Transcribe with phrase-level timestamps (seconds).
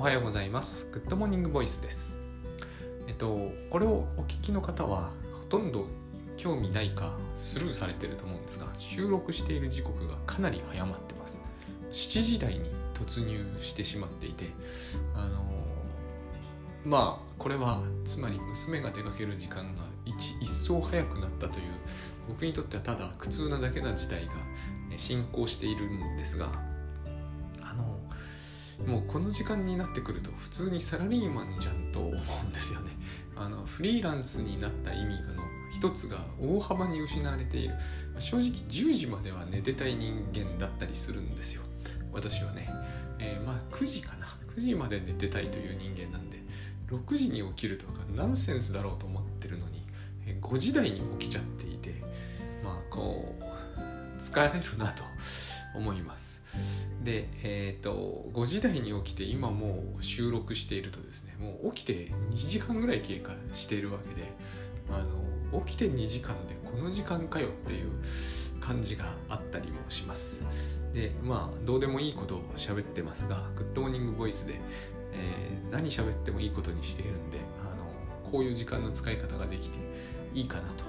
[0.00, 0.90] おはようございます。
[0.92, 2.16] Good Morning Voice です。
[3.06, 5.84] えっとこれをお聞きの方はほとんど
[6.38, 11.42] 興味ないかスルーされてると思うんですが収録している時刻がかなり早まってます。
[11.90, 12.60] 7時台に
[12.94, 14.46] 突入してしまっていて
[15.14, 15.44] あの
[16.86, 21.64] まあこれはつまり娘が出かける時間が一一層早くなったという
[22.26, 24.32] 僕にとってはただ苦痛なだけな事態が
[24.96, 26.69] 進行しているんですが
[28.86, 32.90] もうこの時間になってくると普通にサラリーマンじゃんと思うんですよね。
[33.36, 37.74] あのフリーランスになった意味の一つが大幅に失われている。
[38.18, 41.62] 正直10時までは寝てたい人間だったりするんですよ。
[42.12, 42.68] 私はね、
[43.18, 44.26] えー、まあ9時かな。
[44.56, 46.38] 9時まで寝てたいという人間なんで
[46.90, 49.84] 6時に起きるとかナンセンスだろうと思ってるのに
[50.40, 51.94] 5時台に起きちゃっていて
[52.64, 55.04] まあこう疲れるなと
[55.74, 56.29] 思います。
[57.02, 61.92] でえっ、ー、と5時台に起きて今もう収録しているとですねもう起きて
[62.30, 64.28] 2時間ぐらい経過しているわけで
[64.90, 65.02] あ
[65.52, 67.90] の起きて2時間でこの時間かよっていう
[68.60, 70.44] 感じがあったりもします。
[70.92, 74.54] でまあどうでもいいことを喋ってますが Good Morning Voice で、
[75.12, 77.84] えー、何喋ってもいいことにしているんであの
[78.30, 79.78] こういう時間の使い方ができて
[80.34, 80.84] いいかなと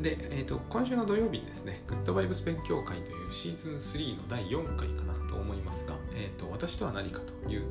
[0.00, 7.64] で、えーと、今週の土曜日にですね、グッドバイブス勉強会というシーズン3の第4回かなと思いますが、えーと、私とは何かという、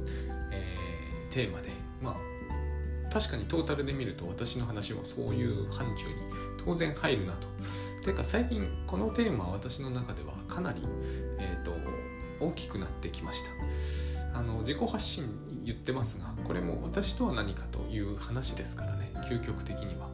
[0.52, 1.70] えー、テーマで、
[2.02, 6.22] まあ、確かにトータルで見ると私の話もそういう範疇に
[6.64, 7.48] 当然入るなと。
[8.06, 10.82] てか最近このテーマは私の中ではかなり、
[11.40, 11.74] えーと
[12.40, 13.50] 大きくなってきました。
[14.38, 15.26] あの自己発信
[15.66, 20.10] 言ってますがこれも私とは何かという話ですからね究極的には。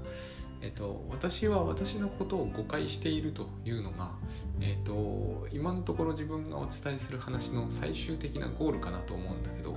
[0.65, 4.13] えっと、私は私のことを誤解しているというのが、
[4.59, 9.75] えっと、今のところ自分がお伝えする話の最終的なゴールかなと思うんだけど、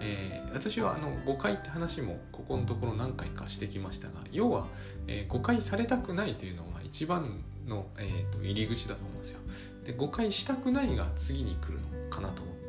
[0.00, 4.68] えー、私はあの誤解って話もここのところ何回かしてきましたが要は、
[5.08, 9.40] えー、誤解されたくないというのが一番の、えーと、入り口だと思うんですよ。
[9.84, 12.59] で誤解したくないが次に来るのかなと思って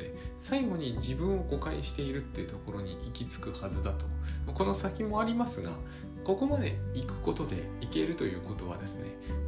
[0.42, 4.04] 最後に自分を誤解しているっていうところに行き着くはずだと。
[4.52, 5.70] この先もありますが
[6.24, 9.06] ここまで行くことでいけるということはですね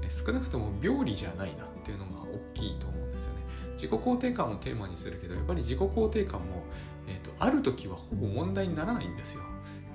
[0.09, 3.43] 少なくとも病理じゃないなっていうのが大きいと思うんですよね。
[3.73, 6.65] 自己肯定感をテーマにするけどやっぱり自己肯定感も、
[7.09, 9.43] えーと、ある時はほぼ問題にならないんですよ。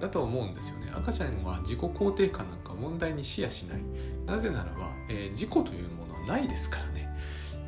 [0.02, 0.92] だと思うんですよね。
[0.94, 3.82] 赤ちゃんは自己肯定感なんか問題にしやしない。
[4.26, 7.09] なぜならば、えー、自己というものはないですからね。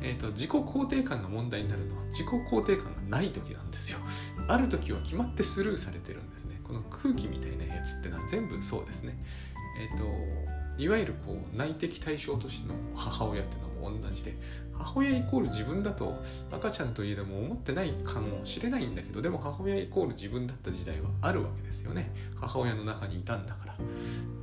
[0.04, 3.98] えーと、自己肯定感が問題になるのは自己肯定感がない時なんですよ
[4.48, 9.18] ある時は決まってスルーされてるんですねこの空気みたいなやつってのは全部そうですね。
[9.78, 10.04] えっ、ー、と
[10.82, 14.34] いわゆるこう内的対象としての母親っていうのも同じで
[14.74, 16.20] 母親イコール自分だと
[16.50, 22.10] 赤ちゃんといえども思ってないかもしれないんだけどでも母親イコール自分だった時代はあるわけですよね。
[22.36, 23.76] 母親の中にいたんだから。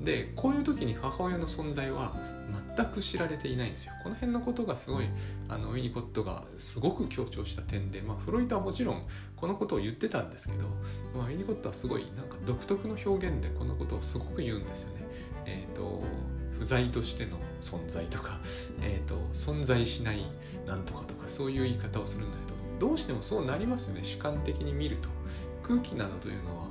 [0.02, 2.16] でこういう時に母親の存在は
[2.78, 3.94] 全く知られていないんですよ。
[4.02, 5.06] この辺のことがすごい
[5.50, 9.04] あのウィニコットがすごく強調した点で、まあ、フロイトはもちろん
[9.36, 10.68] このことを言ってたんですけど、
[11.16, 14.99] まあ、ウィニコットはすごいなんか独特の表現でこのことをすごく言うんですよね。
[15.50, 16.04] え、ー、と
[16.54, 18.40] 不在としての存在とか、
[18.82, 20.26] えーと、存在しない
[20.68, 25.10] なんとかとかそういう言い方をするんだけどどうしてもそうなりますよね主観的に見ると。
[25.62, 26.68] 空気などというのは、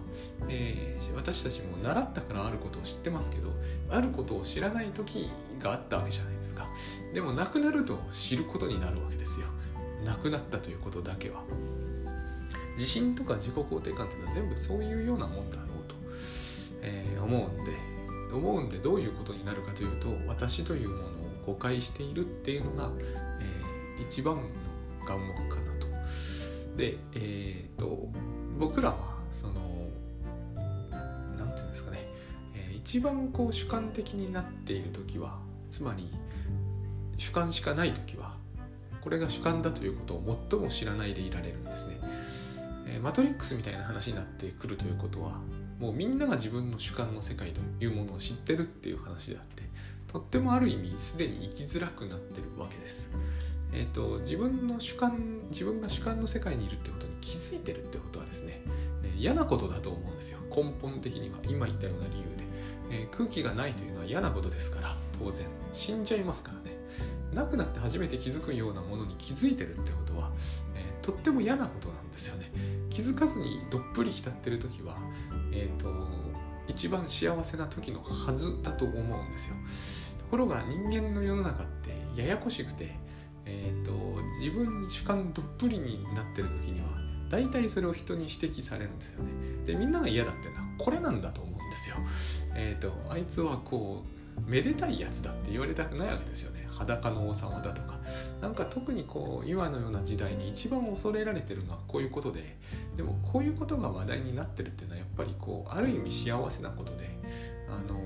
[0.49, 3.55] えー、私たちも習ったからあることを知ってますけど
[3.91, 6.66] あることを知らない時があったわけじゃないですか。
[7.15, 9.47] でもなくなると知ることになるわけですよ。
[10.05, 11.45] なくなったということだけは。
[12.75, 15.95] 自信とか自己肯定感っていうのは全部そういうようなもんだろうと、
[16.83, 17.72] えー、思うんで。
[18.37, 21.09] 思うんでどういうことになるかというと私というものを
[21.47, 22.91] 誤解しているっていうのが、
[23.41, 24.43] えー、一番の
[25.06, 25.87] 眼目かなと。
[26.77, 28.09] で、えーと、
[28.59, 29.55] 僕らはその
[31.37, 31.99] 何て言うんですかね、
[32.55, 35.39] えー、一番こう主観的になっている時は
[35.71, 36.09] つまり
[37.16, 38.37] 主観しかない時は
[39.00, 41.97] これが主観だということを最も知らないでいられるんですね。
[42.86, 45.41] えー、マトリックスみたいな話になってくるということは
[45.78, 49.63] もうみんなが自分の主観の世界というものを知ってるっていう話であって
[50.09, 53.15] とってもある意味すでに生きづらくなってるわけです。
[53.72, 58.63] えーと、自分の主観自分が主観の世界にいるってことに気づいてるってことはですね、
[59.04, 60.39] えー、嫌なことだと思うんですよ。
[60.51, 61.39] 根本的には。
[61.47, 64.89] 今言ったような理由で、えー、空気がないというのは嫌なことですから
[65.19, 65.47] 当然。
[65.74, 66.78] 死んじゃいますからね。
[67.34, 70.33] 亡くなって初めて気づくようなものに気づいてるってことは、
[70.74, 72.51] えー、とっても嫌なことなんですよね。
[72.98, 74.97] 気づかずにどっぷり浸ってる時は
[75.53, 76.09] えーと、
[76.66, 80.18] 一番幸せな時のはずだと思うんですよ。
[80.18, 82.89] ところが人間の世の中ってややこしくて、
[83.47, 83.92] えーと、
[84.41, 86.89] 自分主観どっぷりになってる時には
[87.30, 89.30] 大体それを人に指摘されるんですよね。
[89.65, 91.97] でみんなが嫌だっていうのはこれなんだと思うんですよ。
[92.56, 94.03] えっ、ー、とあいつはこ
[94.45, 96.58] うめでたいやつだって言われたくないわけですよね。
[96.78, 97.98] 裸の王様だとか
[98.41, 102.57] なんか特にこう今のような時代に一番恐れられてるのはこういうことで
[102.97, 107.09] でもこういうことが話題になってるっていうのはやっぱりこうある意味幸せなことで
[107.69, 107.98] あの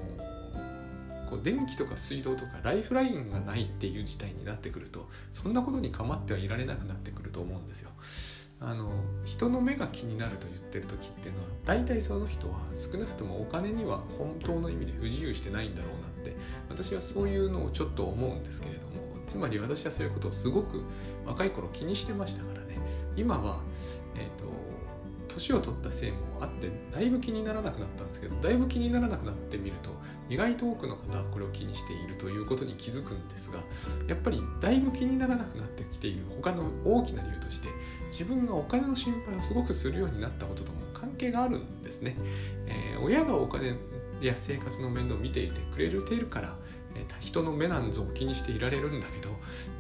[1.31, 7.91] こう電気とか水道とかライフラインがないっていう事態になってくるとそんなことに構ってはいられなくなってくると思うんですよ。
[8.65, 8.89] あの
[9.25, 16.37] 人の目が気になると言ってる時っていうのは大体その人は少なくともお金には本当の意味で不自由してないんだろうなって
[16.69, 18.93] 私はそういうのをちょっと思うんですけれども
[19.27, 20.85] つまり私はそういうことをすごく
[21.27, 22.79] 若い頃気にしてましたからね。
[23.17, 23.63] 今は
[24.17, 24.45] え、ー、と
[25.33, 29.91] 年を取ったせいもあってだいぶ気にならなくなったんですけどだいぶ気にならなくなってみると
[30.29, 33.61] 意外と多くの方はこれを気にしているということに気づくんですが
[34.09, 37.69] やっぱりだいぶ気にならなくなってきている他の大きな理由として
[38.07, 42.17] 自分がお金の心配をすごくするようになったこととも関係があるんですね。
[42.67, 43.75] えー、親がお金
[44.21, 46.57] や生活の面倒を見ていてくれているから
[46.95, 49.31] え人の目なんぞを気にしていられるんだけど、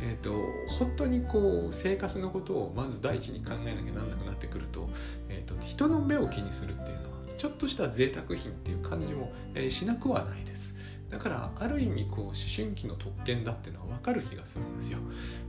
[0.00, 0.32] えーと、
[0.78, 4.88] 本当にこう生活のことをまず第一に考えなきゃなんなくなってくると,、
[5.28, 10.76] えーと、人の目を気にするっていうのはちょっとした贅沢品っていう感じも、えー、しなくはないです。
[11.10, 14.98] だからある意味こう思春期の特権だっていうのは分かる気がするんですよ。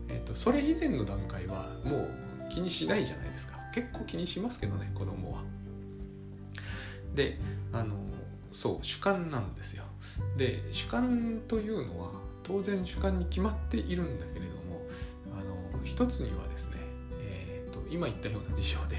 [0.09, 3.57] えーと、それ以前の段階はもう気にしないじゃないですか。
[3.73, 5.43] 結構気にしますけどね子供は。
[7.15, 7.39] で
[7.71, 7.95] あの
[8.53, 9.83] そう主観なんですよ。
[10.37, 12.11] で主観というのは
[12.43, 14.85] 当然主観に決まっているんだけれども
[15.35, 16.77] あの一つにはですね、
[17.21, 18.97] えーと、今言ったような事象で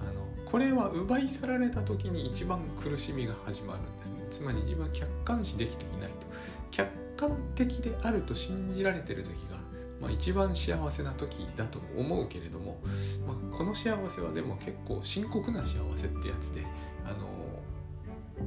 [0.00, 4.26] あのこれは奪い去られた時に一番苦しみが始まるんですね。
[4.30, 6.26] つまり自分は客観視できていないと。
[6.70, 9.58] 客観的であると信じられてる時が
[10.00, 12.80] まあ、一番幸せな時だと思うけれども、
[13.26, 16.62] まあ、この幸せはでも結構深刻な幸せってやつで
[17.04, 17.59] あの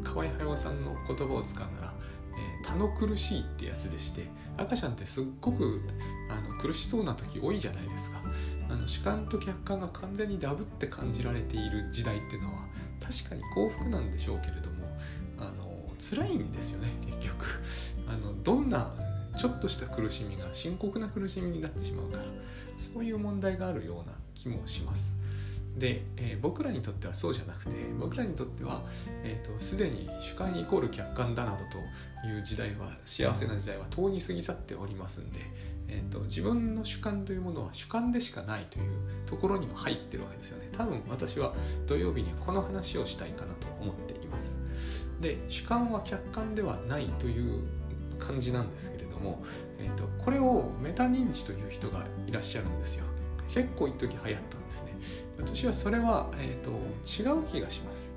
[0.04, 1.94] 河合駿さんの言葉を使うなら
[2.36, 5.82] 「えー、他の苦しい」ってやつでして赤ちゃんってすっごく
[6.30, 8.22] あの苦しそうな時多いじゃないですか。
[8.70, 12.68] あの主観と客観が完全にダブって感じられている時代っていうのは
[13.00, 14.88] 確かに幸福なんでしょうけれども
[15.38, 17.46] あの辛いんですよね結局。
[18.08, 18.94] あのどんな
[19.36, 22.24] ちょっとした苦しみが深刻な苦しみになってしまうから
[22.78, 25.16] そういう問題があるような気もします。
[25.78, 35.40] で、えー、僕らにとってはそうじゃなくて僕らにとってはすで、えーに主観イコール客観だなどという時代は幸せな時代はとうに過ぎ去っておりますんで、
[35.88, 38.86] えーと、自分の主観というものは主観でしかないという
[39.26, 40.70] ところには入ってるわけですよね。
[40.72, 41.54] 多分私は
[41.88, 44.60] 土曜日にこの話をしたいかなと思っています。
[45.22, 47.64] で主観は客観ではないという
[48.20, 49.44] 感じなんですけれども、
[49.80, 53.13] えーとこれをメタ認知という人がいらっしゃるんですよ。
[53.54, 54.94] 結構一時流行ったんですね。
[55.38, 58.12] 私はそれは、えーと、違う気がします。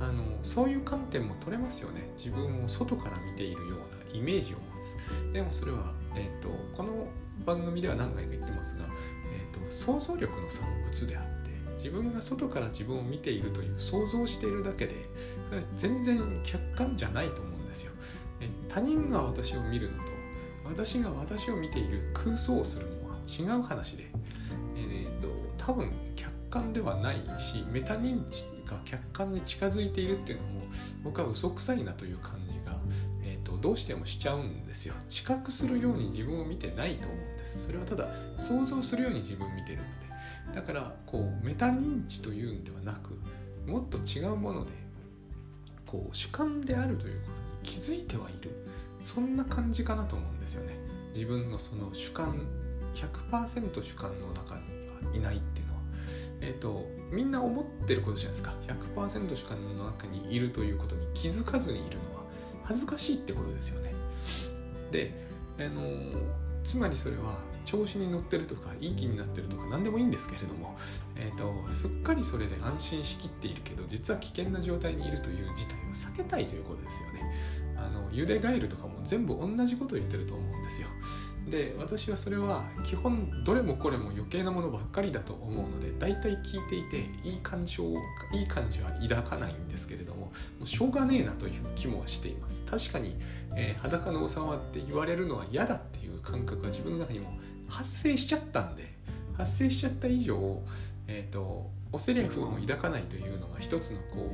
[0.00, 2.08] あのそういう観点も取れますよね。
[2.16, 5.32] 自分を外から見ているようなイメージを持つ。
[5.32, 7.06] でもそれは、えーと、この
[7.44, 8.84] 番組では何回か言ってますが、
[9.34, 14.94] えーと、想像力の産物であって自分が外から自分を見ているという想像しているだけで
[15.44, 17.92] それ全然客観じゃないと思うんですよ。
[18.68, 20.04] 他人が私を見るのと
[20.64, 22.97] 私が私を見ている空想をするの
[23.28, 24.06] 違う話で。
[24.76, 25.28] えー、と
[25.58, 30.60] 多分客観ではないしメタ認知が客観に近づいているっていうのも
[31.04, 32.76] 僕は嘘くさいなという感じが、
[33.22, 34.94] えーと、どうしてもしちゃうんですよ。
[35.08, 37.66] 知覚するように自分を見てないと思うんです。
[37.66, 39.96] それはただ想像するように自分を見てるんで
[40.52, 43.18] だからこうメタ認知というんではなく
[43.66, 44.72] もっと違うもので
[45.86, 48.50] こう主観であるということに気づいてはいる。
[49.00, 50.76] そんな感じかなと思うんですよね。
[51.14, 52.40] 自分のその主観
[52.94, 54.56] 100%主観の中
[55.12, 55.80] にいないっていうのは、
[56.40, 58.54] えーと、みんな思ってることじゃないですか
[58.96, 62.24] 100%主観の中にいるということに気づかずにいるのは
[62.64, 63.92] 恥ずかしいってことですよね。
[64.90, 65.12] で、
[65.58, 65.82] あの
[66.64, 70.76] つまりそれは調子に乗ってるとかいい気になってるとか何でもいいんですけれども、
[71.16, 77.20] えーと、すっかりそれで安心しきっているけど実は危険な状態にいるという事態を避けたいということですよね。
[77.76, 80.88] あのゆでガエルとかも全部同じこと言ってると思うんですよ。
[81.48, 87.84] で私はそれは基本どれもこれも余計なものばっかりだと思うので大体聞いていていい感情
[88.32, 92.64] いい感じは抱かないんですけれどももうしょうがねえなという気もしています。
[92.64, 93.16] 確かに、
[93.56, 97.30] えー、裸の王様って言われるのは嫌だっていう感覚が自分の中にも
[97.68, 98.84] 発生しちゃったんで
[99.36, 100.60] 発生しちゃった以上、
[101.06, 104.30] えーと、オセリアフも抱かないというのが一つのこ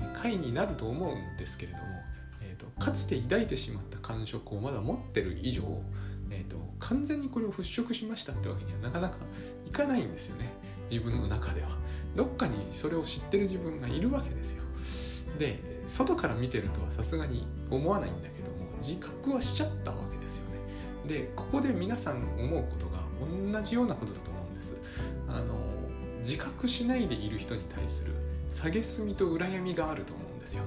[0.00, 1.84] う解になると思うんですけれども、
[2.42, 5.62] えーとかつて抱いてしまった感触をまだ持ってる以上
[6.32, 9.18] えーと、完全にこれを払拭しましたってわけにはなかなか
[9.66, 10.50] いかないんですよね。
[10.90, 11.68] 自分の中では。
[12.16, 14.64] どっかにそれを知ってる自分がいるわけですよ。
[15.38, 20.58] で外から見てるとはさすがに思わないんだけども自覚はしちゃったわけですよね。
[21.06, 23.00] でここで皆さん思うことが
[23.52, 24.80] 同じようなことだと思うんです。
[25.28, 25.54] あの
[26.20, 28.14] 自覚しないでいる人に対する
[28.48, 30.64] 蔑みと羨みがあると思うんですよ。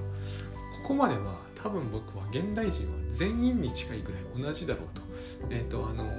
[0.82, 5.02] ここまでは多分僕は現代人は全員に近いぐらい同じだろうと
[5.50, 6.10] えっ、ー、とあの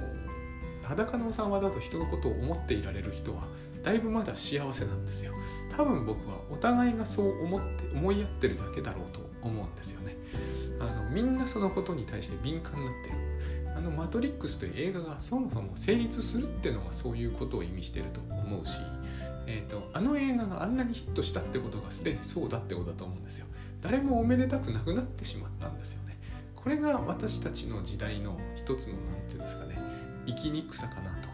[0.82, 3.42] 裸の王様だと人のことを思っていられる人は
[3.82, 5.32] だいぶまだ幸せなんですよ。
[5.76, 10.16] 多分僕はお互いがそう思って思い合ってるだけだろうと思うんですよね。
[10.80, 13.16] あのみんなそのことに対して敏感になってる。
[13.76, 18.80] あの「マトリックス」という映画がそもそも成立するっていうのがそういうことを意味してると思うし
[19.50, 23.46] えーと、あの映画があんなにヒットしたってことがすでにそうだってことだと思うんですよ。
[23.80, 26.17] 誰もおめでたくなくなってしまったんですよね。
[26.62, 29.78] これが私たちの時代の一つの何て言うんですかね
[30.26, 31.28] 生きにくさかなと。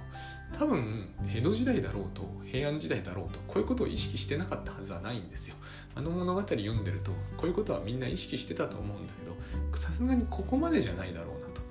[0.58, 5.56] 多分江戸時代だろうと平安時代だろうとこういうことを意識してなかったはずはないんですよ。
[5.96, 11.62] あの物語読んでるとこういうことはみんな意識してたと思うんだけどさすがにここまでじゃないだろうなと。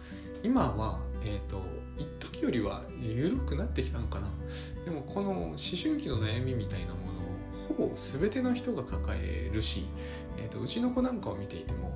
[0.44, 1.62] 今はえっ、ー、と
[1.98, 4.30] 一時よりは緩くなってきたのかな。
[4.84, 7.24] でもこの思春期の悩みみたいなものを
[7.70, 9.86] ほぼ全ての人が抱えるし、
[10.38, 11.94] えーと、うちの子なんかを見ていても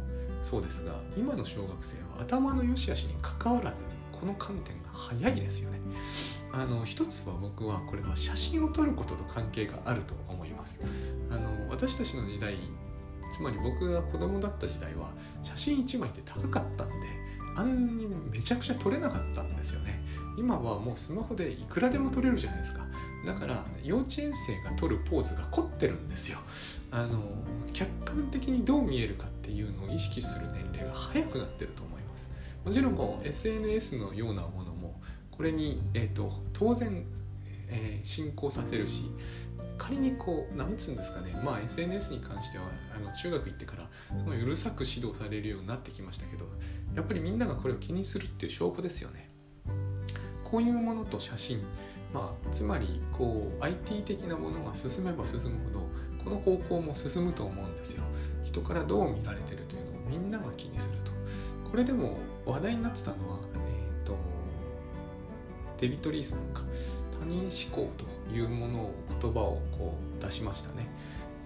[0.47, 5.81] そうですが今の小学生は頭の良し悪しにかかわらずこの観点が早いですよね。
[6.53, 10.79] あの一つは僕はこれは写真を撮ることと関係があると思います。
[11.29, 12.55] あの私たちの時代
[13.33, 15.11] つまり僕が子供だった時代は
[15.43, 16.95] 写真1枚って高かったんで
[17.57, 19.99] あんにめちゃくちゃ撮れなかったんですよね
[20.37, 22.87] 今はもうスマホでいくらでも撮れるじゃないですか
[23.25, 26.37] だから幼稚園生が撮るポーズが凝ってるんですよ
[26.91, 27.19] あの
[27.73, 32.29] 客観的にどう見えるかっていうのを意識する年齢が早くなってると思います。
[32.65, 34.99] もちろんこう SNS のようなものも
[35.31, 37.05] これに、えーと、当然、
[37.69, 39.05] えー、進行させるし
[39.77, 43.87] 仮にこうなんつうんですかねまあ SNS に関してはあの中学行ってから
[44.17, 46.45] すごいうるさく指導されるようになってきましたけど
[46.93, 49.29] やっぱりみんながこれを気にするっていう証拠ですよね。
[50.43, 51.61] こういうものと写真
[52.13, 55.89] まあつまりこう IT 的なものが進めば進むほど
[56.23, 58.03] この方向も進むと思うんですよ。
[58.44, 61.12] 人からどう見られてるというのをみんなが気にすると。
[61.70, 64.15] これでも話題になってたのはえ、ー、と
[65.79, 66.62] デビット・リースなんか。
[67.20, 70.88] 他人思考というものを言葉をこう出しましたね。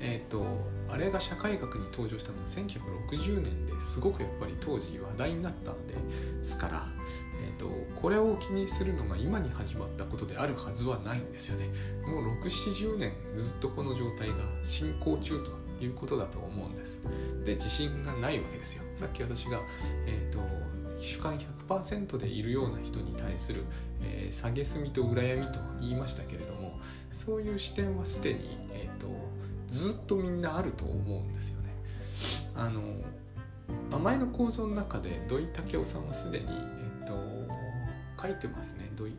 [0.02, 0.44] えっ、ー、と
[0.90, 5.96] あれが社会学に登場したのは1960年ですごくやっぱり当時話題になったんで
[6.42, 6.88] すから、
[7.44, 7.70] えーと、
[8.02, 11.68] これを気にするのが今に始まったことであるはずはないんですよね。
[12.06, 15.52] もう670年ずっとこの状態が進行中と
[15.86, 17.04] いうことだと思うんです。
[17.46, 18.84] で自信がないわけですよ。
[18.96, 19.60] さっき私が、
[20.06, 20.40] えーと、
[20.98, 23.64] 主観100%でいるような人に対する、
[24.02, 26.74] えー、蔑みと羨みと言いましたけれども
[27.12, 28.40] そういう視点はすでに、
[28.72, 29.32] えーと
[29.72, 31.70] ずっとみんなあると思うんですよね。
[32.56, 37.14] あの前の構造の中で土井武雄さんはすでに、えっと、
[38.22, 38.92] 書いてますね。
[38.96, 39.14] 土井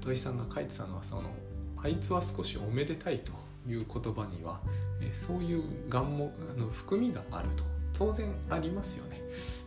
[0.00, 1.30] 土井さんが書いてたのはその
[1.82, 3.32] 「あいつは少しおめでたい」と
[3.66, 4.60] いう言葉には、
[5.00, 9.20] えそういう願望あの含みがあると当然ありますよね。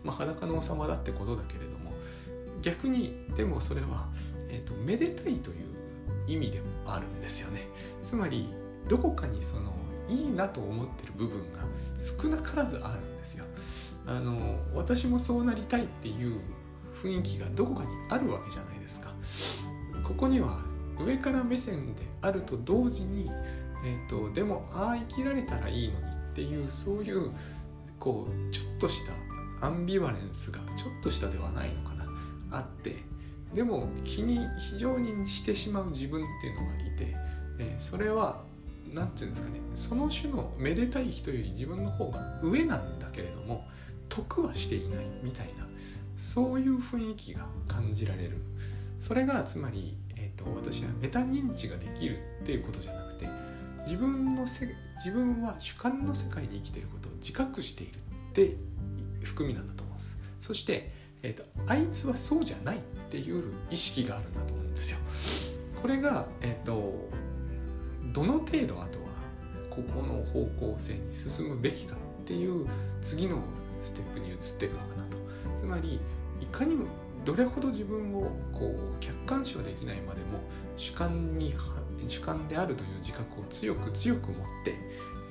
[0.03, 1.91] まあ、裸の王様だってことだけれども
[2.61, 4.07] 逆にでもそれは、
[4.49, 5.69] えーとめでたいという
[6.27, 7.67] 意味でもあるんですよね。
[8.03, 8.47] つまり
[8.87, 9.73] どこかにその
[10.07, 11.59] いいなと思ってる部分が
[11.99, 13.45] 少なからずあるんですよ。
[14.07, 16.39] あの私もそうなりたいっていう
[16.93, 19.13] 雰囲気がどこかにあるわけじゃないですか。
[20.03, 20.61] ここには
[20.99, 23.29] 上から目線であると同時に、
[23.85, 27.31] えーと、でもああ生きられたらいいのにっていうそういう
[27.97, 29.13] こうちょっとした
[29.65, 32.05] アンビバレンスがちょっとしたではないのかな。
[32.51, 32.95] あって
[33.53, 37.15] でも気に非常にしてしまう自分っていうのがいて、
[37.59, 38.43] えー、それは
[38.93, 39.59] 何て言うんですかね。
[39.75, 43.63] その種のめでたい人より自分の方が上なんだけれども
[44.07, 45.67] 得はしていないみたいな
[46.15, 48.37] そういう雰囲気が感じられる。
[48.99, 53.08] それがつまり、えーと、私はメタ認知ができるっていうことじゃなく
[53.89, 57.97] 自分のせ自分は主観の世界に生きていることを自覚しているっ
[58.33, 58.55] て
[59.23, 60.21] 含みなんだと思うんです。
[60.39, 60.91] そして、
[61.23, 62.79] えーと、あいつはそうじゃないっ
[63.09, 65.81] ていう意識があるんだと思うんですよ。
[65.81, 67.09] これが、えーと
[68.13, 69.05] どの程度あとは
[69.69, 72.67] ここの方向性に進むべきかっていう
[73.01, 73.41] 次の
[73.81, 75.17] ステップに移っていくのかなと。
[75.55, 75.99] つまり
[76.41, 76.85] いかにも
[77.25, 80.39] どれほど自分をこう客観視はできないまでも
[80.75, 84.73] 主観に反主観であるという自覚を強く強く持って、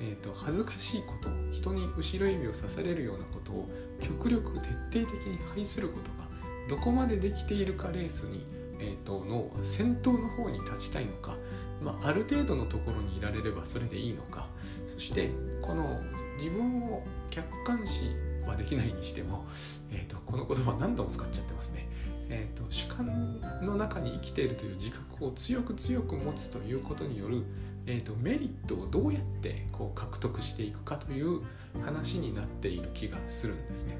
[0.01, 6.29] えーと、恥ずかしいこと人に後ろ指を刺されるようなことを極力徹底的に排することが
[6.69, 8.45] どこまでできているかレースに、
[8.79, 11.35] えーと、の先頭の方に立ちたいのか、
[11.81, 14.47] まあ、ある程度のところにいられればそれでいいのか
[14.85, 15.29] そして
[15.61, 15.99] この
[16.37, 18.15] 自分を客観視
[18.47, 19.45] はできないにしても、
[19.91, 21.88] えーと、この言葉何度も使っちゃってますね。
[22.29, 27.43] えーと、主観の中に生きているという自覚を強く強く持つということによる、
[27.85, 31.41] えーと、メリットをどうやってこう獲得していくかという
[31.83, 33.97] 話になっている気がするんですね。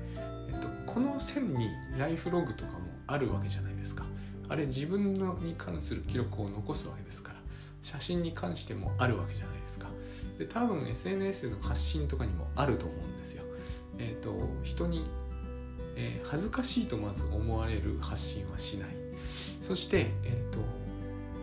[0.49, 4.05] えーと、この線にライフログとかもあるわけじゃないですか。
[4.47, 7.39] あれ自分のに関する記録を残すわけですから
[7.83, 9.87] 写真に関してもあるわけじゃないですか。
[10.37, 13.43] で多分 SNS の発信とかにもあると思うんですよ。
[13.99, 14.33] え、ー、と
[14.63, 15.03] 人に、
[15.99, 18.89] えー、恥ずかしいとまず思われる発信はしない。
[19.61, 20.59] そして、えーと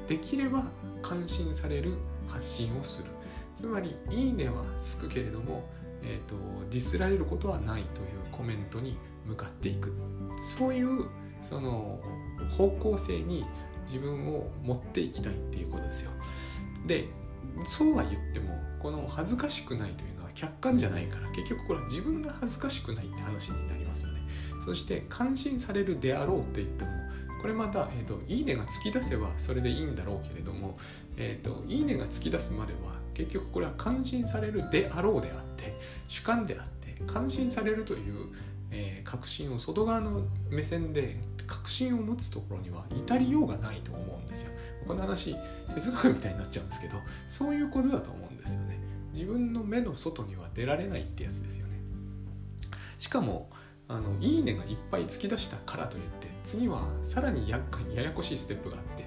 [0.06, 0.64] できれば
[1.02, 1.94] 感心される
[2.28, 3.10] 発信をする。
[3.54, 5.68] つまり「いいね」はつくけれども、
[6.02, 6.36] えーと、
[6.70, 9.92] ディスられることはないというコメントに向かっていく。
[10.42, 11.06] そういう
[11.40, 12.00] その
[12.50, 13.44] 方向性に
[13.86, 16.12] 自分を持っていきたいっていうことですよ。
[16.86, 17.08] で
[17.64, 24.15] そうは言ってもこの恥ずかしくないというのは客観じゃないから結局これは自分が恥ずかしくないって話になりますよね。
[24.66, 26.90] そして感心されるであろうって言っても
[27.40, 30.76] これまた、えーと、いいねが突き出せばそれでいいんだろうけれども、
[31.16, 35.72] えーと、いいねが突き出すまでは結局これは感心されるであろうであって
[36.08, 38.14] 主観であって感心されるという、
[38.72, 44.52] えー、確信を外側の目線で確信を持つところには至りようがないと思うんですよ。
[44.84, 45.36] この話
[45.76, 46.96] 哲学みたいになっちゃうんですけど
[47.28, 48.80] そういうことだと思うんですよね。
[49.14, 51.76] 自分の目の外には出られないってやつですよね。
[52.98, 53.48] しかも
[53.88, 59.04] あのいいねがいっぱい突き出したからといって次はさらに厄介にややこしいステップがあって、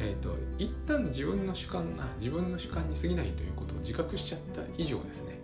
[0.00, 5.38] えーと、一旦自分の主観が自分の主観に過ぎないということを自覚しちゃった以上ですね、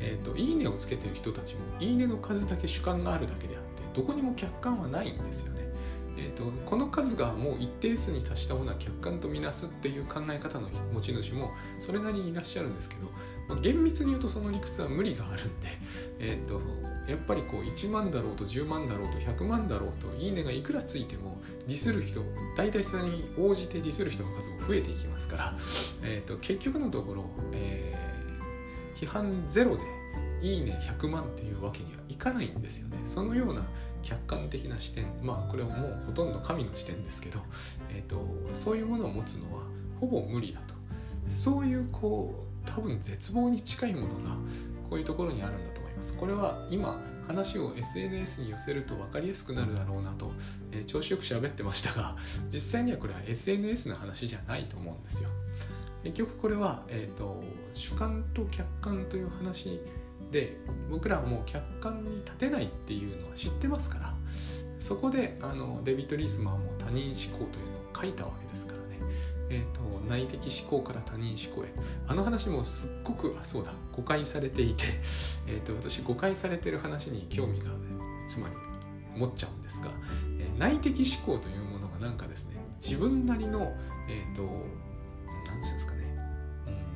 [0.00, 5.67] えーと、いいねをつけてる人たちもいいねの数だけ主観があるだけであってどこにも客観はないんですよね。
[6.18, 13.06] えーと、この数がもう一定数に達したものは客観とみなすっていう考え方の持ち主もそれなりにいらっしゃるんですけど、
[13.48, 15.68] まあ、厳密に言うとその理屈は無理があるんで、
[16.18, 16.60] えーと、
[17.08, 22.20] やっぱりこう1万だろうと10万だろうと100万だろうといいねがいくらついてもディスる人
[22.56, 25.54] 大体それに応じてディスる人の数も増えていきますから、
[26.04, 29.97] えーと、結局のところ、えー、批判ゼロで
[30.40, 32.98] いいね100万っていうわけにはいかないんですよね。
[33.04, 33.62] そのような
[34.02, 37.40] 客観的な視点まあこれはもうほとんど神の視点ですけど、
[37.90, 39.64] えーと、そういうものを持つのは
[40.00, 40.74] ほぼ無理だと。
[41.26, 44.36] そういうこう多分絶望に近いものが
[44.88, 46.16] こういうところにあるんだと思います。
[46.16, 50.32] これは今話を SNS に寄せると分かりやすくなるだろうなと、
[50.72, 52.16] えー、調子よく喋ってましたが
[52.48, 55.28] 実際にはこれは SNS の話じゃないと思うんですよ。
[56.04, 57.42] 結局これは、えーと
[57.74, 59.80] 主観と客観という話
[60.30, 60.56] で
[60.90, 64.14] 僕らはもう客観に立てないっていうのは知ってますから
[64.78, 68.98] そこであのデビッド・リースマンも他人思考というのを書いたわけですからね、
[69.50, 71.68] えーと、内的思考から他人思考へ
[72.06, 74.84] あの話もすっごくあそうだ誤解されていて、
[75.48, 77.66] えーと、私誤解されてる話に興味が
[78.28, 78.54] つまり
[79.18, 79.90] 持っちゃうんですが、
[80.38, 83.74] えー、内的思考というものがなんかですね自分なりの
[84.08, 84.62] えっ、ー、と何て
[85.44, 86.16] 言うんですかね、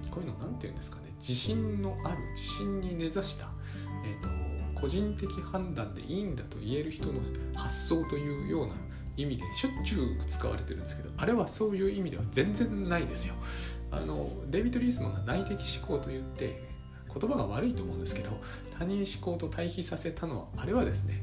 [0.04, 3.46] うん、こういうの何て言うんですかね自信のある自信に根ざした、
[4.04, 7.20] えーと、個人的判断でいいんだと言える人の
[7.54, 8.74] 発想というような
[9.16, 13.34] 意味でしょっちゅう使われてるんですけどあれはそういう意味では全然ないですよ。
[13.92, 16.58] あのデビッド・リースマンが内的思考と言って
[17.12, 18.30] 言葉が悪いと思うんですけど
[18.78, 21.22] 他人思考と対比させたのはあれはですね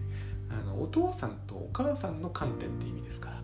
[0.51, 3.41] あのお父さんとお母さんの観点って意味ですから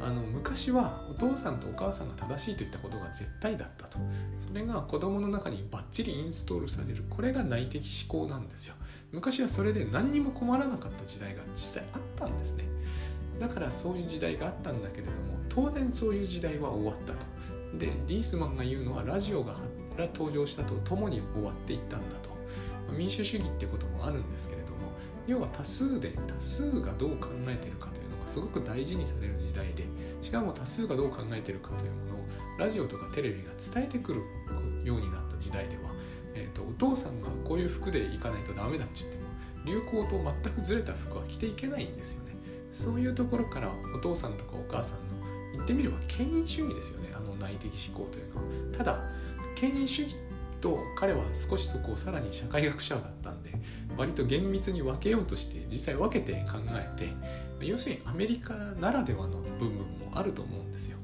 [0.00, 3.98] あの昔はお父さんとお母さんが正しいといったことが絶対だったと。
[4.38, 7.04] それが子供の中にバッチリインストールされる。
[7.10, 8.74] これが内的思考なんですよ。
[9.12, 12.64] 昔はそれで何にも困らなかった時代が実際あったんですね。
[13.38, 15.16] だからそういう時代があったんだけれども
[15.48, 17.26] 当然そういう時代は終わったと。
[17.76, 19.54] でリースマンが言うのはラジオが
[20.14, 22.28] 登場したとともに終わっていったんだと。
[22.96, 24.78] 民主主義ってこともあるんですけれども
[25.26, 27.97] 要は多数で多数がどう考えてるかと。
[28.28, 29.84] すごく大事にされる時代で
[30.20, 32.18] しかも多数がどう考えてるかというものを
[32.58, 34.22] ラジオとかテレビが伝えてくる
[34.84, 35.92] ようになった時代では、
[36.34, 39.28] えーと、お父さんがこういう服で行かないとダメだって言っても
[39.64, 42.34] 流行と全くずれた服は着ていけないんですよね。
[42.70, 45.14] そういうところからお父さんとかお母さんの
[45.52, 47.12] 言ってみれば権威主義ですよね。
[47.14, 48.42] あの内的思考というのは。
[48.76, 49.00] ただ
[49.54, 50.16] 権威主義
[50.60, 53.52] と彼は少しそこをさらに社会学者だったんで
[53.96, 57.12] 割と厳密に分けようとして実際分けて考えて
[57.66, 60.98] 要するにアメリカならではの部分もあると思うんですよ。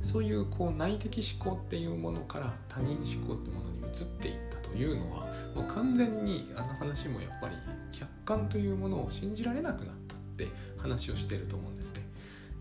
[0.00, 3.88] そういうこう内的思考っていうものから他人思考ってものに移っ
[4.20, 7.56] ていったというのはもう完全にあの話もやっぱり
[7.92, 10.48] 客観というものを信じられなくなったって
[10.78, 12.08] 話をしてると思うんですね。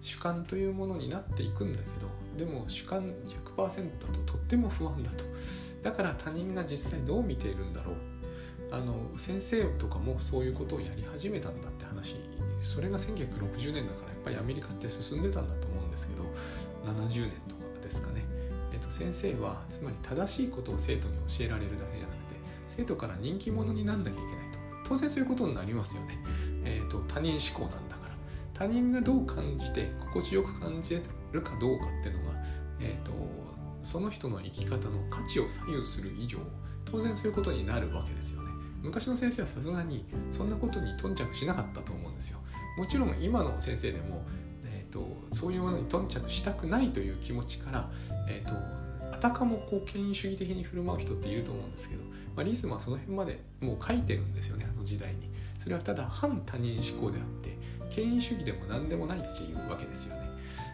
[0.02, 3.58] 主観というものになっていくんだけどでも主観100%
[4.00, 5.24] だととっても不安だと
[5.84, 7.96] だから他人が実際どう見ているんだろう
[8.72, 12.18] あの先生とかもそういうことをやり始めたんだって話
[12.60, 16.24] それが1960年だからやっぱりアメリカって進んでたんだと思うんですけど
[16.86, 18.24] 70年とかですかね、
[18.74, 22.36] えー、と先生はつまり正しいことを生徒に教えられるだけじゃなくて
[22.68, 24.58] 生徒から人気者になんなきゃいけないと。
[24.88, 26.18] 当然そういうことになりますよね、
[26.64, 28.14] えーと、他人思考なんだから。
[28.54, 31.02] 他人がどう感じて心地よく感じ
[31.34, 32.36] るかどうかっていうのが、
[32.80, 33.12] えーと
[33.88, 36.40] その人の生き方の価値を左右する以上
[36.84, 38.47] 当然そういうことになるわけですよね。
[38.88, 42.40] 昔の先生はさすがにそんなことに頓着しなかったと思うんですよ。
[42.78, 44.24] もちろん今の先生でも、
[44.66, 47.90] えーと、そういうものに頓着したくないという気持ちから、
[48.30, 48.56] えーと、
[49.14, 52.04] あたかもこう権威主義的に振る舞う人っていると思うんですけど、
[52.36, 55.30] まあ、リスマはその辺までもう書いてるんですよねあの時代に。
[55.60, 57.58] それはただ反他人思考であって
[57.90, 60.28] 権威主義でも何でもないっていうわけですよね。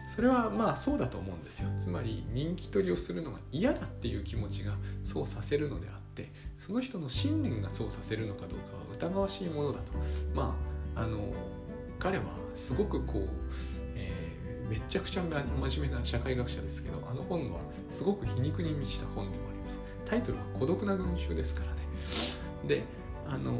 [0.06, 1.70] それはまあそうだと思うんですよ。
[1.80, 6.03] つまり人気取りをするのが嫌だっていう気持ちがそうさせるのであって
[6.58, 9.92] その人の信念がそうさせるのかどうかは疑わしいものだと。
[10.34, 10.56] ま
[10.94, 11.32] ああの
[11.98, 12.24] 彼は
[12.54, 13.28] すごくこう、
[13.94, 19.80] えー、めちゃくちゃ真面目な社会学者ですけどあの本はすごく皮肉に満ちた本でもあります。
[20.04, 21.80] タイトルは「孤独な群衆」ですからね。
[22.66, 22.82] で
[23.26, 23.58] あの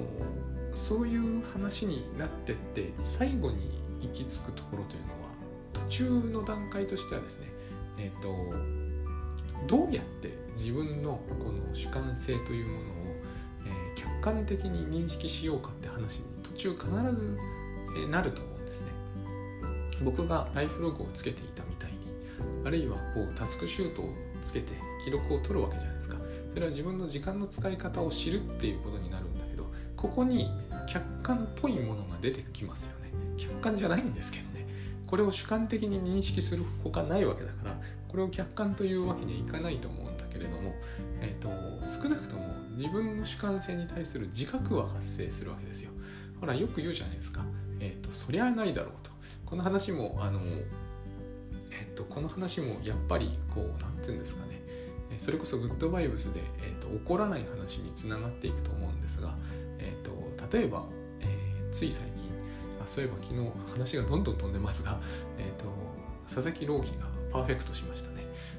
[0.72, 3.70] そういう話になってって最後に
[4.02, 5.30] 行き着くところというのは
[5.72, 7.46] 途中の段階としてはですね
[7.98, 8.28] えっ、ー、と
[9.66, 12.92] どうやって自分のこの主観性というものを、
[13.66, 17.38] えー、客観的に認識しようかって話に途中必ず、
[17.96, 18.92] えなると思うんですね。
[20.02, 21.98] 僕がライフログをつけていたみたいに
[22.64, 24.12] あるいはこうタスクシュートを
[24.42, 24.72] つけて
[25.04, 26.16] 記録を取るわけじゃないですか。
[26.50, 30.48] それは自分の時間の使い方を知るっていうことになるんだけどここに
[30.86, 33.10] 客観っぽいものが出てきますよね。
[33.36, 34.66] 客観じゃないんですけどね。
[35.06, 40.03] これを主観的に認識するほかないわけだからこれを客観というわけにはいかないと思う
[40.34, 40.74] けれども、
[41.22, 41.48] えーと、
[41.82, 45.92] 少なくとも自分の主観性に対する自覚は発生するわけですよ。
[46.40, 47.46] ほらよく言うじゃないですか。
[47.80, 49.10] えっ、ー、とそりゃないだろうと。
[49.46, 50.40] この話もあの
[51.70, 54.60] えっ、ー、とこの話もやっぱりこう何て言うんですかね。
[55.16, 59.36] それこそグッドバイブスで、えーと、起こらない話につながっていくと思うんですが、
[59.78, 60.82] えーと、例えば、
[61.20, 62.24] えー、つい最近
[62.82, 64.98] あそういえば昨日話がどんどん飛んでますが、
[65.38, 65.94] えーと
[66.26, 68.13] 佐々木朗希がパーフェクトしました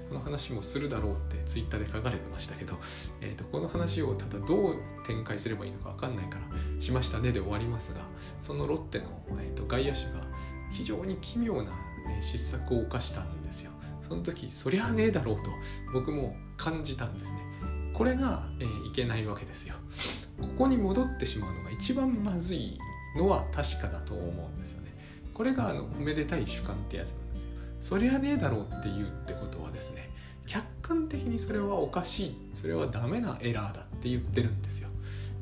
[0.09, 2.75] この話もするだろうってツイッターで書かれてましたけど、
[3.21, 8.01] えーと、この話をただどう展開すればいいのか分かんないからしましたねで終わりますが
[8.39, 9.05] そのロッテの、
[9.39, 10.25] えーと、外野手が
[10.71, 11.71] 非常に奇妙な、
[12.17, 13.71] え失策を犯したんですよ。
[14.01, 15.49] その時そりゃねえだろうと
[15.93, 17.39] 僕も感じたんですね。
[17.93, 19.75] これが、えー、いけないわけですよ。
[20.39, 22.77] ここに戻ってしまうのが一番まずい
[23.17, 24.93] のは確かだと思うんですよね。
[25.33, 27.54] これがあのおめでたい主観ってやつなんですよ。
[27.79, 30.09] そりゃねえだろうって言うってことはですね
[30.45, 34.89] 客観的にそれはおかしいそれはダメなエラーだって言ってるんですよ。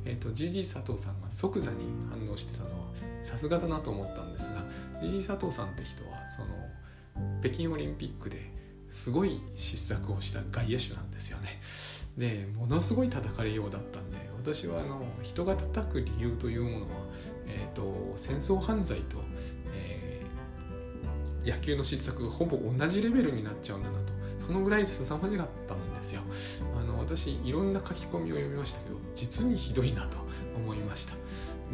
[0.05, 1.77] えっ、ー、と GG 佐藤さんが即座に
[2.09, 2.87] 反応してたのは
[3.23, 4.63] さすがだなと思ったんですが
[5.01, 6.47] GG 佐藤さんって人はその
[7.41, 8.37] 北京オリンピックで
[8.89, 11.49] すごい失策をした外野手なんですよね。
[12.17, 16.91] でものすごい叩かれようだったんで私はあの人が叩く理由というものは、
[17.47, 19.17] えーと戦争犯罪と
[21.45, 24.13] 野球の失策がほぼ同じレベルになっちゃうんだなと。
[24.39, 26.21] そのぐらい凄まじかったんですよ。
[26.79, 30.17] あの私いろんな書き込みを読みましたけど実にひどいなと
[30.55, 31.13] 思いました。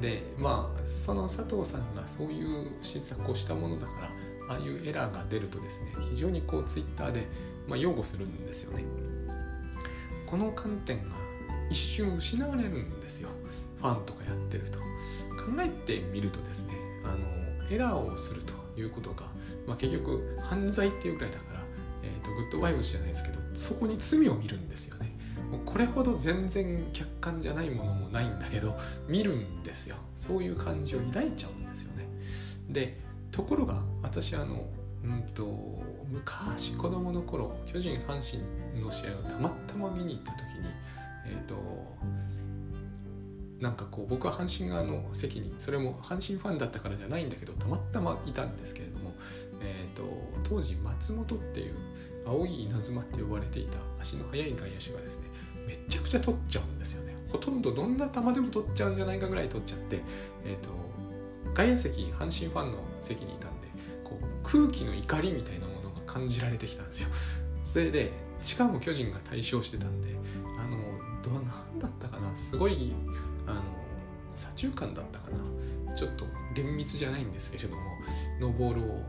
[0.01, 4.11] でまあその佐藤さんがそういう失策をしたものだから
[4.49, 7.27] ああいうエラーが出るとですね非常にこうツイッターで、
[7.67, 8.83] まあ、擁護するんですよね。
[10.25, 11.09] この観点が
[11.69, 13.29] 一瞬失われるんですよ。
[13.79, 14.79] ファンとかやってると。
[14.79, 17.25] 考えてみるとですねあの
[17.71, 18.58] エラーをすると。
[18.79, 19.25] いうことが
[19.69, 21.59] まあ、結局犯罪っていうぐらいだから、
[22.03, 25.15] えーと、グッドバイブスじゃないですけどそこに罪を見るんですよね。
[25.51, 28.75] もうこれほど全然客観じゃないものもないんだけど
[29.07, 29.95] 見るんですよ。
[30.15, 32.07] そういう感じを抱いちゃうんですよね。
[32.69, 32.97] で
[33.31, 34.67] ところが私あの
[35.03, 35.45] うんと
[36.11, 40.67] 昔子供の頃巨人阪神の試合をたまたま見に行った時に
[41.27, 41.55] えっ、ー、と
[43.61, 49.13] なんかこう僕は阪神側の席にそれも阪神ファンだったからじゃないんだけどたまたまいたんですけれども、
[49.61, 50.03] えーと、
[50.43, 51.75] 当時松本っていう
[52.25, 55.27] 青い稲妻って呼ばれていた足の速い外野手がですね
[55.67, 57.15] めちゃくちゃ取っちゃうんですよね。
[57.31, 59.99] ほとんどどんな球でも取っちゃうんじゃないかぐらい取っちゃって、
[60.45, 60.69] えーと、
[61.53, 63.67] 外野席阪神ファンの席にいたんで
[64.03, 67.09] こう空気の怒りみたいなものが感じられてきたんですよ。
[67.63, 70.09] それでしかも巨人が大勝してたんで
[70.57, 70.71] あの
[71.21, 72.35] ど何だったかな？
[72.35, 72.93] すごい
[73.45, 73.61] あの
[74.35, 75.95] 左中間だったかな？
[75.95, 76.25] ちょっと
[76.55, 77.81] 厳密じゃないんですけれども
[78.39, 79.01] のボールを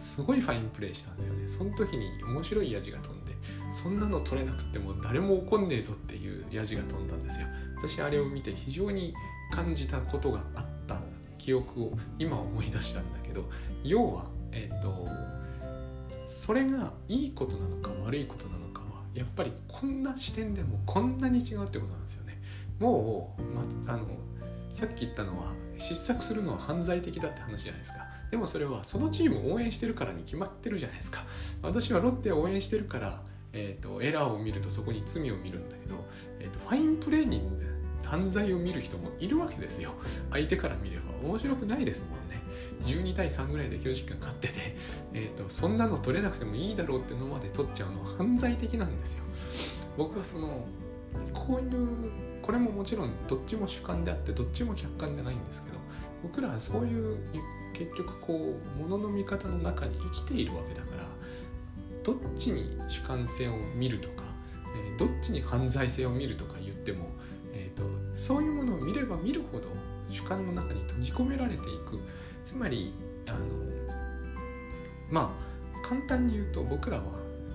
[0.00, 1.48] すごいファインプレーしたんですよね。
[1.48, 3.32] その時に面白いヤジが飛んで
[3.70, 7.46] そんなの取れなくても誰も怒んねえぞっていうヤジが飛んだんですよ。
[7.76, 9.14] 私あれを見て非常に
[9.52, 11.00] 感じたことがあった
[11.38, 13.44] 記憶を今思い出したんだけど
[13.84, 15.06] 要はえっ、ー、と
[16.26, 18.61] それがいいことなのか悪いことなのか
[19.14, 22.40] やっぱりこんな視点でもこんなに違うってことなんですよね。
[22.78, 24.06] もう、ま、あの
[24.72, 28.06] さっき言ったのは失策するのは犯罪的だって話じゃないですか。
[28.30, 31.24] でもそれはそのチームを応援してるからに決まってるじゃないですか。
[31.62, 33.20] 私はロッテを応援してるから
[33.52, 36.06] えーと、エラーを見るとそこに罪を見るんだけど、
[36.40, 37.42] えーと、ファインプレーに
[38.04, 39.92] 犯罪を見る人もいるわけですよ。
[40.30, 42.41] 相手から見れば面白くないですもんね。
[42.82, 44.54] 12対3ぐらいで巨人が勝ってて、
[45.14, 49.24] えーと、とそんなの取れなくてもいいだろうってのまで取っちゃうのは犯罪的なんですよ。
[49.96, 50.66] 僕はその
[51.32, 51.88] こういう
[52.42, 55.78] これももちろんどっちも主観であってどっちも客観じゃないんですけど
[56.22, 57.18] 僕らはそういう
[57.72, 61.08] 結局こうものの見方の中に生きているわけだから
[62.02, 64.24] どっちに主観性を見るとか、
[64.74, 67.06] えー、どっちに犯罪性を見るとか言っても、
[67.54, 67.84] えーと、
[68.16, 69.68] そういうものを見れば見るほど
[70.08, 72.00] 主観の中に閉じ込められていく。
[72.44, 72.92] つまり
[73.26, 73.38] あの
[75.10, 75.34] ま
[75.84, 77.04] あ簡単に言うと僕らは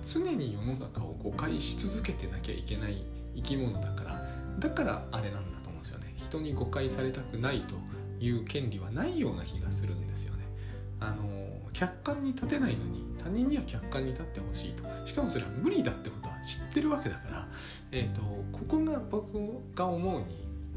[0.03, 3.03] 常に世の中を誤解し続けてなきゃいけない
[3.35, 4.21] 生き物だから
[4.59, 6.13] だからあれなんだと思うんですよね。
[6.15, 7.75] 人に誤解されたくないと
[8.19, 10.43] いう権利はないような気がするんですよね。
[10.99, 11.23] あの
[11.73, 14.83] 客観に立てないのに他人には客観に立ってほしいと。
[15.05, 17.47] しかもそれは無理だってことは知ってるわけだから、
[17.91, 18.21] えーと、
[18.51, 19.37] ここが僕
[19.75, 20.25] が思うに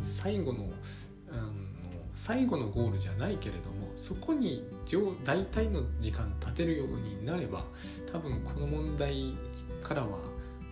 [0.00, 0.72] 最後の、うん、
[2.14, 4.64] 最後のゴールじゃないけれどもそこに
[5.24, 7.64] 大体の時間立てるようになれば
[8.10, 9.34] 多分この問題
[9.82, 10.18] からは、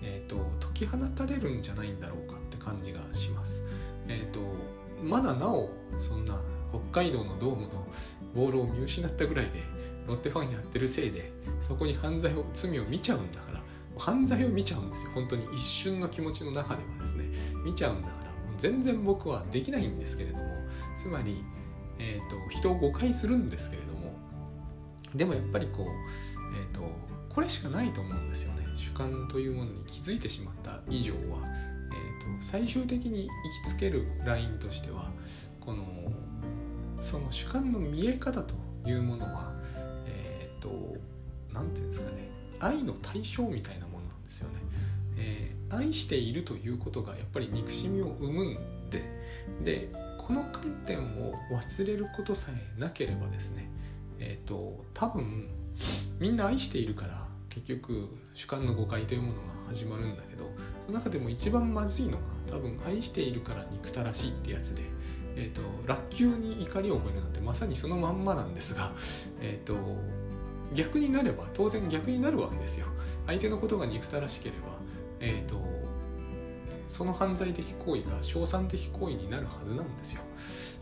[0.02, 3.64] えーと、解き放たれるんじゃないんだろうかって感じがします。
[4.08, 4.40] えーと
[5.02, 7.86] まだなおそんな北海道のドームの
[8.34, 9.52] ボールを見失ったぐらいで
[10.06, 13.60] ロッテファンやってるせいでそこに犯罪を罪を見ちゃうんだから
[13.96, 17.24] 犯罪を見ちゃうんですよ本当に一瞬の気持ちの中ではですね
[17.64, 20.44] 見ちゃうんだからもう全然僕はできないんですけれども
[20.96, 21.44] つまり、
[21.98, 24.12] えーと、人を誤解するんですけれども
[25.14, 25.86] でもやっぱりこう、
[26.56, 26.82] えーと、
[27.28, 28.66] これしかないと思うんですよね。
[28.74, 31.18] 主観というものに気づいてしまった以上は、
[31.92, 33.32] えーと最終的に行
[33.64, 35.10] きつけるラインとしては
[35.60, 35.84] この
[37.00, 38.54] その主観の見え方と
[38.86, 39.52] いうものは
[40.06, 40.96] えっ、ー、と
[41.52, 42.28] 何て言うんですかね
[42.60, 44.56] 愛の対象みたいなものなんですよね、
[45.16, 49.02] えー、愛しているということがやっぱり憎しみを生むんで
[49.62, 49.88] で
[50.28, 53.70] この観点を忘れることさえなければですね
[54.20, 55.48] えっ、ー、と多分
[56.20, 59.38] みんな愛しているから結局主観の誤解というものが
[59.68, 60.44] 始まるんだけど
[60.84, 64.82] その中でも一番まずいのが多分愛しているから憎たらしいってやつで
[65.40, 68.90] えーと、ラッキューに怒りを覚えるなんてまさにそのまんまなんですが、
[69.40, 69.96] えーと、
[70.74, 72.86] 逆になれば当然逆になるわけですよ。
[73.28, 74.78] 相手のことが憎たらしければ、
[75.20, 75.60] えーと、
[76.88, 80.22] その犯罪的行為が称賛的行為になるはずなんですよ。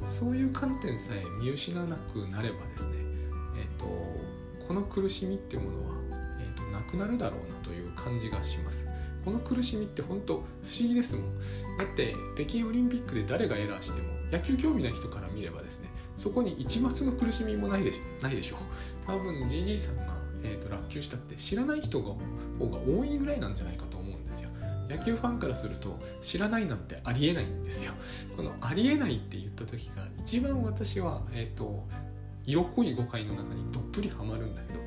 [0.07, 2.97] そういう観点さえ見失わなくなればですね、
[3.57, 3.87] えー、と
[4.67, 5.95] この苦しみってものは、
[6.41, 8.89] えー、となくなるだろうなという感じがします。
[9.25, 10.45] この苦しみって本当不思
[10.89, 11.39] 議ですもん。
[11.79, 18.59] だって北京オリンピックで誰がエラーしても野球興味ない人から見ればですねそこに一抹の苦しみもないでしょないでしょう。
[19.07, 20.15] 多分 GG さんが、
[20.45, 22.15] えーと、落球したって知らない人が
[22.61, 23.86] 方が多いぐらいなんじゃないか
[24.89, 27.93] 野球ファンからすると知らないなんてありえないんですよ。
[28.37, 31.87] このありえないって言った時が一番私は、えーと
[32.47, 34.81] 色濃い誤解の中にどっぷりはまるんだけど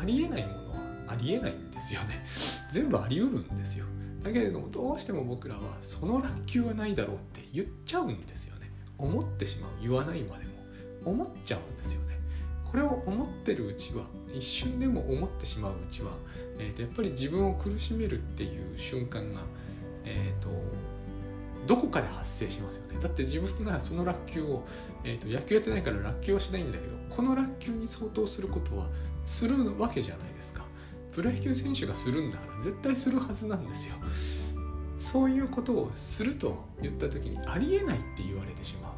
[0.00, 0.76] ありえないものは
[1.08, 2.24] ありえないんですよね。
[2.70, 3.84] 全部あり得るんですよ。
[4.22, 8.70] だけれどもどうしても僕らはその落球はないだろうって言っちゃうんですよね。
[8.96, 9.70] 思ってしまう。
[9.82, 10.52] 言わないまでも。
[11.04, 12.11] 思っちゃうんですよね。
[12.72, 14.04] これを思ってるうちは
[14.34, 16.12] 一瞬でも思ってしまううちは、
[16.58, 19.40] えーと、やっぱり自分を苦しめるっていう瞬間が、
[20.06, 20.48] えーと、
[21.66, 22.98] どこかで発生しますよね。
[22.98, 24.64] だって自分がその落球を、
[25.04, 28.88] えーと、野球やってないから落球はしないんだけどこの落球に相当することは
[29.26, 30.64] するわけじゃないですか。
[31.14, 33.96] プロ野球選手がするんだから絶対するはずなんですよ。
[34.98, 38.96] そういうことをすると言った時にありえないって言われてしま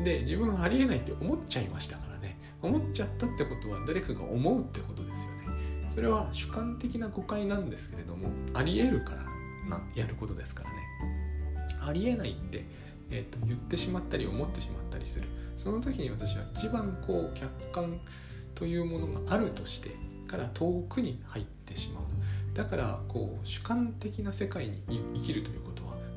[0.00, 0.04] う。
[0.04, 2.15] で自分はありえないって思っちゃいましたから
[2.62, 5.46] 思っちゃったってことは誰かが思うってことですよね。
[5.88, 9.24] それは主観的な誤解なんですけれどもありえるから
[9.68, 10.76] なやることですからね。
[11.80, 12.64] ありえないって、
[13.10, 15.28] えーと、言ってしまったり思ってしまったりする。
[15.56, 17.98] その時に私は一番こう客観
[18.54, 19.90] というものがあるとして
[20.28, 22.04] から遠くに入ってしまう。
[22.54, 24.82] だからこう主観的な世界に
[25.14, 25.75] 生きるということ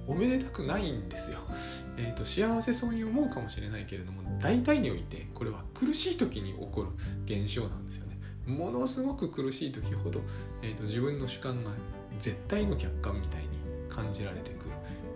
[0.10, 1.38] おめでたくないんですよ、
[1.98, 6.90] えーと、幸せそうに思うかもしれないけれども大体においてこれは苦しい時に起こる
[7.26, 8.20] 現象なんですよね。
[8.48, 10.22] ものすごく苦しい時ほど、
[10.64, 11.70] えーと、自分の主観が
[12.18, 13.50] 絶対の客観みたいに
[13.88, 14.70] 感じられてくる。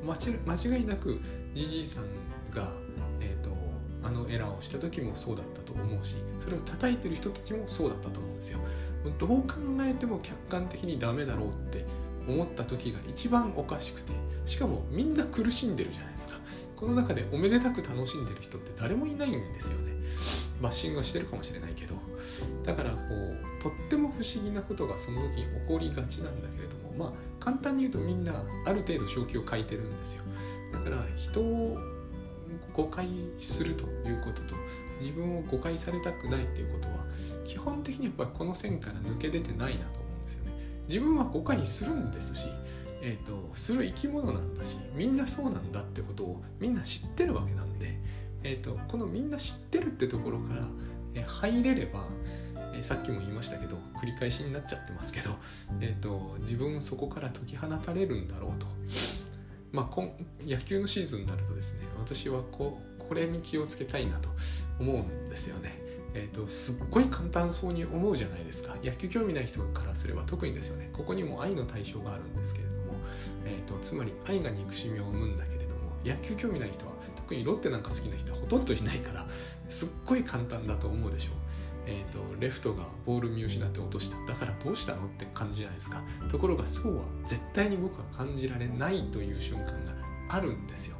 [0.05, 1.19] 間違いなく
[1.53, 2.03] じじいさん
[2.51, 2.71] が、
[3.21, 3.51] えーと、
[4.03, 8.59] あのエラーをした時もそうだったと思うしそれを叩いてる人たちもそうだったと思うんですよ。
[9.17, 11.85] どう考えても客観的にダメだろうって
[12.27, 14.11] 思った時が一番おかしくて
[14.45, 16.33] しかもみんな苦しんでるじゃないですか。
[16.75, 19.93] この中でおめでたく楽しんでる人って誰もいないんですよね。
[20.61, 21.95] バッシングはしてるかもしれないけど。
[22.63, 28.33] だからこうとっても不思議なことがその時に起こりがちなんだけれどもまあ簡単に言うとみんな
[28.65, 30.23] ある程度正気を書いてるんですよ。
[30.73, 31.77] だから人を
[32.73, 33.07] 誤解
[33.37, 34.55] するということと
[34.99, 37.05] 自分を誤解されたくないっていうことは
[37.45, 40.02] 基本的にやっぱりこの線から抜け出てないなと。
[40.87, 42.47] 自分は誤解するんですし
[43.05, 47.99] えーと、する生き物なんだしみんなそうなんだってことをみんな知ってるわけなんで、
[48.43, 50.61] えーと、このみんな知ってるってところから、
[51.13, 52.07] え、入れれば、
[52.73, 55.31] えー、さっきも言いましたけど繰り返しになっちゃってますけど、
[55.81, 58.67] えーと、自分そこから解き放たれるんだろうと。
[59.73, 60.01] まあ、
[60.45, 64.29] 野球のシーズンになるとですね私はここれに気をつけたいなと
[64.79, 65.82] 思うんですよね。
[66.13, 68.75] えーと、すっごい簡単そうに思うじゃないですか。
[68.83, 70.89] 野球興味ない人からすれば特にですよね。
[70.93, 72.83] ここにも愛の対象があるんですけれども
[73.45, 79.25] えーと、つまり愛が憎しみを生むんだけれども野球興味ない人は特にロッテなんか好きな人はほとんどいないから
[79.69, 81.35] すっごい簡単だと思うでしょう。
[81.85, 86.01] えーと、レフトがボール見失って落としただからどうしたのって感じじゃないですか。
[86.29, 89.93] ところがそうは絶対に僕は感じられないという瞬間が
[90.29, 90.97] あるんですよ。